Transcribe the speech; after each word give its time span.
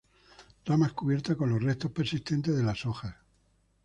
Ramas 0.65 0.93
cubiertas 0.93 1.37
con 1.37 1.51
los 1.51 1.61
restos 1.61 1.91
persistentes 1.91 2.55
de 2.57 2.63
las 2.63 2.87
hojas. 2.87 3.15